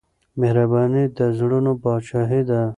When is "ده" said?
2.49-2.61